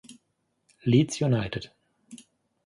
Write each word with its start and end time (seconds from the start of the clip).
Leeds 0.83 1.21
United 1.21 1.69